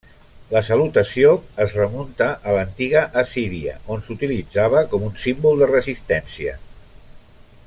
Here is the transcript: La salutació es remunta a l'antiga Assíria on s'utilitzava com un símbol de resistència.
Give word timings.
La 0.53 0.61
salutació 0.67 1.33
es 1.65 1.75
remunta 1.81 2.31
a 2.31 2.55
l'antiga 2.57 3.05
Assíria 3.25 3.77
on 3.97 4.03
s'utilitzava 4.09 4.85
com 4.95 5.09
un 5.11 5.17
símbol 5.27 5.63
de 5.65 5.73
resistència. 5.77 6.61